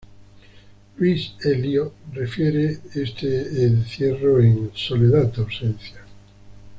Luis 0.97 1.35
Elío 1.45 1.93
refiere 2.11 2.79
este 2.95 3.65
encierro 3.67 4.39
en 4.41 4.71
"Soledad 4.73 5.31
de 5.31 5.41
ausencia. 5.43 6.01